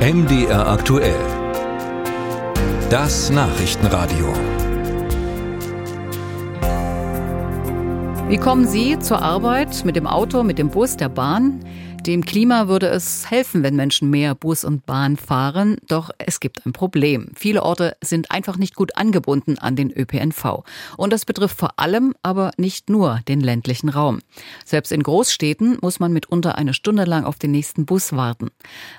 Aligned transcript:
MDR 0.00 0.66
aktuell. 0.66 1.20
Das 2.88 3.28
Nachrichtenradio. 3.28 4.32
Wie 8.26 8.38
kommen 8.38 8.66
Sie 8.66 8.98
zur 8.98 9.20
Arbeit? 9.20 9.84
Mit 9.84 9.96
dem 9.96 10.06
Auto, 10.06 10.42
mit 10.42 10.56
dem 10.56 10.70
Bus, 10.70 10.96
der 10.96 11.10
Bahn? 11.10 11.60
Dem 12.06 12.24
Klima 12.24 12.66
würde 12.66 12.88
es 12.88 13.30
helfen, 13.30 13.62
wenn 13.62 13.76
Menschen 13.76 14.08
mehr 14.08 14.34
Bus 14.34 14.64
und 14.64 14.86
Bahn 14.86 15.18
fahren. 15.18 15.76
Doch 15.86 16.10
es 16.16 16.40
gibt 16.40 16.64
ein 16.64 16.72
Problem. 16.72 17.30
Viele 17.34 17.62
Orte 17.62 17.94
sind 18.02 18.30
einfach 18.30 18.56
nicht 18.56 18.74
gut 18.74 18.96
angebunden 18.96 19.58
an 19.58 19.76
den 19.76 19.90
ÖPNV. 19.90 20.64
Und 20.96 21.12
das 21.12 21.26
betrifft 21.26 21.58
vor 21.58 21.78
allem, 21.78 22.14
aber 22.22 22.52
nicht 22.56 22.88
nur 22.88 23.20
den 23.28 23.40
ländlichen 23.40 23.90
Raum. 23.90 24.20
Selbst 24.64 24.92
in 24.92 25.02
Großstädten 25.02 25.76
muss 25.82 26.00
man 26.00 26.12
mitunter 26.12 26.56
eine 26.56 26.72
Stunde 26.72 27.04
lang 27.04 27.24
auf 27.24 27.38
den 27.38 27.50
nächsten 27.50 27.84
Bus 27.84 28.14
warten. 28.14 28.48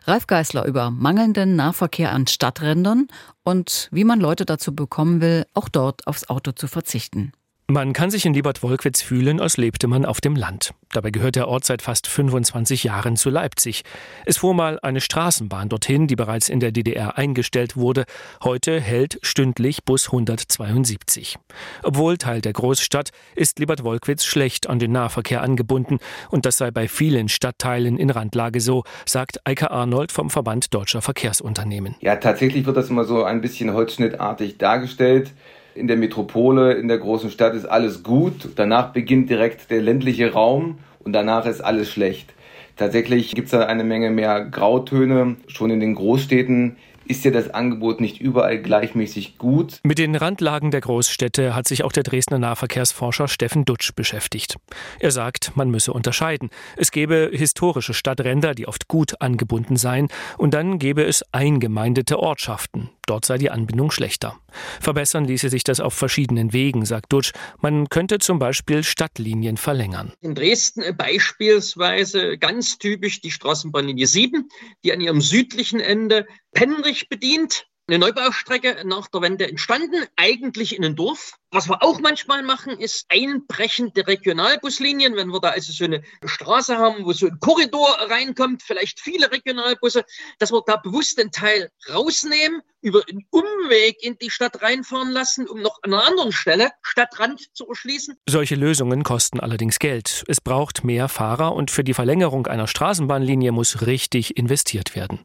Ralf 0.05 0.27
Geißler 0.27 0.65
über 0.65 0.91
mangelnden 0.91 1.55
Nahverkehr 1.55 2.11
an 2.11 2.27
Stadträndern 2.27 3.07
und 3.43 3.89
wie 3.91 4.03
man 4.03 4.19
Leute 4.19 4.45
dazu 4.45 4.75
bekommen 4.75 5.21
will, 5.21 5.45
auch 5.55 5.69
dort 5.69 6.05
aufs 6.05 6.29
Auto 6.29 6.51
zu 6.51 6.67
verzichten. 6.67 7.31
Man 7.71 7.93
kann 7.93 8.11
sich 8.11 8.25
in 8.25 8.33
Liebert-Wolkwitz 8.33 9.01
fühlen, 9.01 9.39
als 9.39 9.55
lebte 9.55 9.87
man 9.87 10.03
auf 10.03 10.19
dem 10.19 10.35
Land. 10.35 10.73
Dabei 10.91 11.09
gehört 11.09 11.37
der 11.37 11.47
Ort 11.47 11.63
seit 11.63 11.81
fast 11.81 12.05
25 12.05 12.83
Jahren 12.83 13.15
zu 13.15 13.29
Leipzig. 13.29 13.83
Es 14.25 14.39
fuhr 14.39 14.53
mal 14.53 14.77
eine 14.81 14.99
Straßenbahn 14.99 15.69
dorthin, 15.69 16.05
die 16.05 16.17
bereits 16.17 16.49
in 16.49 16.59
der 16.59 16.73
DDR 16.73 17.17
eingestellt 17.17 17.77
wurde. 17.77 18.03
Heute 18.43 18.81
hält 18.81 19.19
stündlich 19.21 19.85
Bus 19.85 20.07
172. 20.07 21.37
Obwohl 21.81 22.17
Teil 22.17 22.41
der 22.41 22.51
Großstadt, 22.51 23.11
ist 23.37 23.57
Liebert-Wolkwitz 23.59 24.25
schlecht 24.25 24.67
an 24.67 24.79
den 24.79 24.91
Nahverkehr 24.91 25.41
angebunden. 25.41 25.99
Und 26.29 26.45
das 26.45 26.57
sei 26.57 26.71
bei 26.71 26.89
vielen 26.89 27.29
Stadtteilen 27.29 27.97
in 27.97 28.09
Randlage 28.09 28.59
so, 28.59 28.83
sagt 29.05 29.47
Eike 29.47 29.71
Arnold 29.71 30.11
vom 30.11 30.29
Verband 30.29 30.73
Deutscher 30.73 31.01
Verkehrsunternehmen. 31.01 31.95
Ja, 32.01 32.17
tatsächlich 32.17 32.65
wird 32.65 32.75
das 32.75 32.89
immer 32.89 33.05
so 33.05 33.23
ein 33.23 33.39
bisschen 33.39 33.71
holzschnittartig 33.71 34.57
dargestellt. 34.57 35.31
In 35.73 35.87
der 35.87 35.95
Metropole, 35.95 36.73
in 36.73 36.89
der 36.89 36.97
großen 36.97 37.31
Stadt 37.31 37.53
ist 37.53 37.65
alles 37.65 38.03
gut. 38.03 38.49
Danach 38.55 38.91
beginnt 38.91 39.29
direkt 39.29 39.71
der 39.71 39.81
ländliche 39.81 40.33
Raum 40.33 40.79
und 40.99 41.13
danach 41.13 41.45
ist 41.45 41.61
alles 41.61 41.89
schlecht. 41.89 42.33
Tatsächlich 42.75 43.33
gibt 43.33 43.45
es 43.45 43.51
da 43.51 43.65
eine 43.65 43.85
Menge 43.85 44.11
mehr 44.11 44.43
Grautöne. 44.43 45.37
Schon 45.47 45.69
in 45.69 45.79
den 45.79 45.95
Großstädten 45.95 46.75
ist 47.05 47.25
ja 47.25 47.31
das 47.31 47.49
Angebot 47.49 48.01
nicht 48.01 48.21
überall 48.21 48.61
gleichmäßig 48.61 49.37
gut. 49.37 49.79
Mit 49.83 49.97
den 49.97 50.15
Randlagen 50.15 50.71
der 50.71 50.81
Großstädte 50.81 51.55
hat 51.55 51.67
sich 51.67 51.83
auch 51.83 51.91
der 51.91 52.03
Dresdner 52.03 52.39
Nahverkehrsforscher 52.39 53.27
Steffen 53.27 53.65
Dutsch 53.65 53.93
beschäftigt. 53.95 54.55
Er 54.99 55.11
sagt, 55.11 55.55
man 55.55 55.69
müsse 55.69 55.93
unterscheiden. 55.93 56.49
Es 56.77 56.91
gäbe 56.91 57.29
historische 57.33 57.93
Stadtränder, 57.93 58.55
die 58.55 58.67
oft 58.67 58.87
gut 58.87 59.21
angebunden 59.21 59.75
seien, 59.75 60.07
und 60.37 60.53
dann 60.53 60.79
gäbe 60.79 61.03
es 61.03 61.23
eingemeindete 61.31 62.19
Ortschaften. 62.19 62.89
Dort 63.07 63.25
sei 63.25 63.37
die 63.37 63.49
Anbindung 63.49 63.91
schlechter. 63.91 64.37
Verbessern 64.79 65.25
ließe 65.25 65.49
sich 65.49 65.63
das 65.63 65.79
auf 65.79 65.93
verschiedenen 65.93 66.53
Wegen, 66.53 66.85
sagt 66.85 67.11
Dutsch. 67.11 67.33
Man 67.59 67.89
könnte 67.89 68.19
zum 68.19 68.39
Beispiel 68.39 68.83
Stadtlinien 68.83 69.57
verlängern. 69.57 70.13
In 70.21 70.35
Dresden 70.35 70.83
beispielsweise 70.95 72.37
ganz 72.37 72.77
typisch 72.77 73.19
die 73.19 73.31
Straßenbahnlinie 73.31 74.07
7, 74.07 74.47
die 74.83 74.93
an 74.93 75.01
ihrem 75.01 75.19
südlichen 75.19 75.79
Ende 75.79 76.25
Penrich 76.53 77.09
bedient. 77.09 77.67
Eine 77.87 77.99
Neubaustrecke 77.99 78.83
nach 78.85 79.07
der 79.07 79.21
Wende 79.21 79.47
entstanden, 79.47 80.05
eigentlich 80.15 80.75
in 80.75 80.85
ein 80.85 80.95
Dorf. 80.95 81.33
Was 81.53 81.67
wir 81.67 81.83
auch 81.83 81.99
manchmal 81.99 82.43
machen, 82.43 82.79
ist 82.79 83.05
einbrechende 83.09 84.07
Regionalbuslinien. 84.07 85.17
Wenn 85.17 85.33
wir 85.33 85.41
da 85.41 85.49
also 85.49 85.73
so 85.73 85.83
eine 85.83 86.01
Straße 86.23 86.77
haben, 86.77 87.03
wo 87.03 87.11
so 87.11 87.27
ein 87.27 87.39
Korridor 87.41 87.89
reinkommt, 88.09 88.63
vielleicht 88.63 89.01
viele 89.01 89.29
Regionalbusse, 89.29 90.05
dass 90.39 90.53
wir 90.53 90.63
da 90.65 90.77
bewusst 90.77 91.17
den 91.17 91.29
Teil 91.31 91.69
rausnehmen, 91.93 92.61
über 92.81 93.01
einen 93.07 93.25
Umweg 93.29 94.01
in 94.01 94.17
die 94.17 94.29
Stadt 94.29 94.61
reinfahren 94.61 95.11
lassen, 95.11 95.47
um 95.47 95.61
noch 95.61 95.79
an 95.83 95.93
einer 95.93 96.07
anderen 96.07 96.31
Stelle 96.31 96.71
Stadtrand 96.81 97.49
zu 97.53 97.67
erschließen. 97.67 98.17
Solche 98.27 98.55
Lösungen 98.55 99.03
kosten 99.03 99.39
allerdings 99.39 99.79
Geld. 99.79 100.23
Es 100.27 100.41
braucht 100.41 100.83
mehr 100.83 101.07
Fahrer 101.07 101.53
und 101.53 101.69
für 101.69 101.83
die 101.83 101.93
Verlängerung 101.93 102.47
einer 102.47 102.67
Straßenbahnlinie 102.67 103.51
muss 103.51 103.85
richtig 103.85 104.37
investiert 104.37 104.95
werden. 104.95 105.19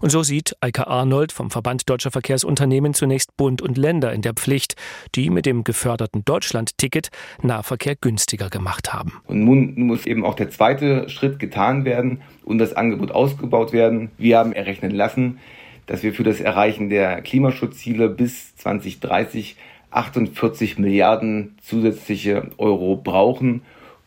Und 0.00 0.10
so 0.10 0.22
sieht 0.22 0.56
Eike 0.60 0.86
Arnold 0.86 1.32
vom 1.32 1.50
Verband 1.50 1.88
Deutscher 1.88 2.10
Verkehrsunternehmen 2.10 2.94
zunächst 2.94 3.36
Bund 3.36 3.62
und 3.62 3.78
Länder 3.78 4.12
in 4.12 4.22
der 4.22 4.34
Pflicht, 4.34 4.74
die 5.14 5.30
mit 5.30 5.46
dem 5.46 5.64
geförderten 5.68 6.24
Deutschland-Ticket 6.24 7.10
Nahverkehr 7.42 7.94
günstiger 7.94 8.48
gemacht 8.48 8.94
haben. 8.94 9.20
Und 9.26 9.44
nun 9.44 9.74
muss 9.76 10.06
eben 10.06 10.24
auch 10.24 10.34
der 10.34 10.48
zweite 10.48 11.10
Schritt 11.10 11.38
getan 11.38 11.84
werden 11.84 12.22
und 12.42 12.56
das 12.56 12.72
Angebot 12.72 13.10
ausgebaut 13.10 13.74
werden. 13.74 14.10
Wir 14.16 14.38
haben 14.38 14.54
errechnen 14.54 14.92
lassen, 14.92 15.40
dass 15.84 16.02
wir 16.02 16.14
für 16.14 16.24
das 16.24 16.40
Erreichen 16.40 16.88
der 16.88 17.20
Klimaschutzziele 17.20 18.08
bis 18.08 18.56
2030 18.56 19.56
48 19.90 20.78
Milliarden 20.78 21.56
zusätzliche 21.62 22.50
Euro 22.58 22.96
brauchen, 22.96 23.62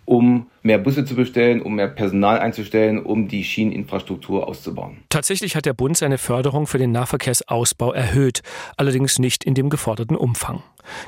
um 0.05 0.47
mehr 0.63 0.77
Busse 0.77 1.05
zu 1.05 1.15
bestellen, 1.15 1.61
um 1.61 1.75
mehr 1.75 1.87
Personal 1.87 2.39
einzustellen, 2.39 3.03
um 3.03 3.27
die 3.27 3.43
Schieneninfrastruktur 3.43 4.47
auszubauen. 4.47 4.97
Tatsächlich 5.09 5.55
hat 5.55 5.65
der 5.65 5.73
Bund 5.73 5.97
seine 5.97 6.17
Förderung 6.17 6.67
für 6.67 6.77
den 6.77 6.91
Nahverkehrsausbau 6.91 7.93
erhöht, 7.93 8.41
allerdings 8.77 9.19
nicht 9.19 9.43
in 9.43 9.53
dem 9.53 9.69
geforderten 9.69 10.15
Umfang. 10.15 10.63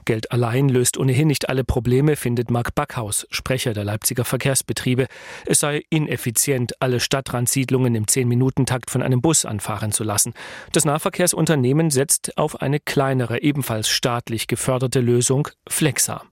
Geld 0.05 0.31
allein 0.31 0.69
löst 0.69 0.97
ohnehin 0.97 1.27
nicht 1.27 1.49
alle 1.49 1.63
Probleme, 1.63 2.15
findet 2.15 2.51
Marc 2.51 2.75
Backhaus, 2.75 3.27
Sprecher 3.29 3.73
der 3.73 3.83
Leipziger 3.83 4.25
Verkehrsbetriebe. 4.25 5.07
Es 5.45 5.59
sei 5.59 5.83
ineffizient, 5.89 6.73
alle 6.81 6.99
Stadtrandsiedlungen 6.99 7.95
im 7.95 8.05
10-Minuten-Takt 8.05 8.89
von 8.89 9.01
einem 9.01 9.21
Bus 9.21 9.45
anfahren 9.45 9.91
zu 9.91 10.03
lassen. 10.03 10.33
Das 10.71 10.85
Nahverkehrsunternehmen 10.85 11.89
setzt 11.89 12.37
auf 12.37 12.61
eine 12.61 12.79
kleinere, 12.79 13.41
ebenfalls 13.41 13.89
staatlich 13.89 14.47
geförderte 14.47 14.99
Lösung, 14.99 15.47
Flexa. 15.67 16.23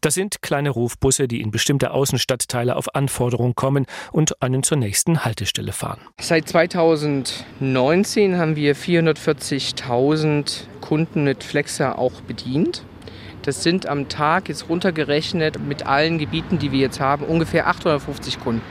Das 0.00 0.14
sind 0.14 0.42
kleine 0.42 0.70
Rufbusse, 0.70 1.28
die 1.28 1.40
in 1.40 1.50
bestimmte 1.50 1.90
Außenstadtteile 1.90 2.76
auf 2.76 2.94
Anforderung 2.94 3.54
kommen 3.54 3.86
und 4.12 4.40
einen 4.42 4.62
zur 4.62 4.76
nächsten 4.76 5.24
Haltestelle 5.24 5.72
fahren. 5.72 6.00
Seit 6.20 6.48
2019 6.48 8.36
haben 8.36 8.56
wir 8.56 8.76
440.000 8.76 10.66
Kunden 10.86 11.24
mit 11.24 11.42
Flexa 11.42 11.96
auch 11.96 12.20
bedient. 12.20 12.84
Das 13.42 13.64
sind 13.64 13.88
am 13.88 14.08
Tag 14.08 14.48
jetzt 14.48 14.68
runtergerechnet 14.68 15.58
mit 15.58 15.84
allen 15.84 16.18
Gebieten, 16.18 16.60
die 16.60 16.70
wir 16.70 16.78
jetzt 16.78 17.00
haben, 17.00 17.24
ungefähr 17.24 17.66
850 17.66 18.38
Kunden. 18.38 18.62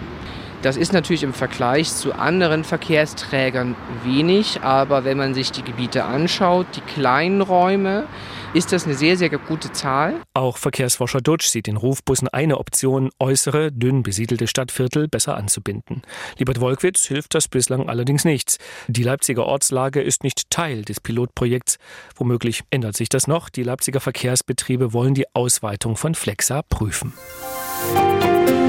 Das 0.65 0.77
ist 0.77 0.93
natürlich 0.93 1.21
im 1.21 1.35
Vergleich 1.35 1.93
zu 1.93 2.13
anderen 2.13 2.63
Verkehrsträgern 2.63 3.75
wenig, 4.03 4.61
aber 4.63 5.05
wenn 5.05 5.15
man 5.15 5.35
sich 5.35 5.51
die 5.51 5.61
Gebiete 5.61 6.05
anschaut, 6.05 6.65
die 6.75 6.81
kleinen 6.81 7.41
Räume, 7.41 8.07
ist 8.55 8.71
das 8.71 8.85
eine 8.85 8.95
sehr, 8.95 9.15
sehr 9.15 9.29
gute 9.29 9.71
Zahl. 9.73 10.15
Auch 10.33 10.57
Verkehrsforscher 10.57 11.21
Dutsch 11.21 11.49
sieht 11.49 11.67
in 11.67 11.77
Rufbussen 11.77 12.29
eine 12.29 12.57
Option, 12.57 13.11
äußere, 13.19 13.71
dünn 13.71 14.01
besiedelte 14.01 14.47
Stadtviertel 14.47 15.07
besser 15.07 15.37
anzubinden. 15.37 16.01
Liebert 16.39 16.59
Wolkwitz 16.59 17.05
hilft 17.05 17.35
das 17.35 17.47
bislang 17.47 17.87
allerdings 17.87 18.25
nichts. 18.25 18.57
Die 18.87 19.03
Leipziger 19.03 19.45
Ortslage 19.45 20.01
ist 20.01 20.23
nicht 20.23 20.49
Teil 20.49 20.81
des 20.81 20.99
Pilotprojekts. 20.99 21.77
Womöglich 22.15 22.63
ändert 22.71 22.97
sich 22.97 23.09
das 23.09 23.27
noch. 23.27 23.49
Die 23.49 23.61
Leipziger 23.61 23.99
Verkehrsbetriebe 23.99 24.93
wollen 24.93 25.13
die 25.13 25.27
Ausweitung 25.35 25.95
von 25.95 26.15
Flexa 26.15 26.63
prüfen. 26.63 27.13
Musik 27.93 28.64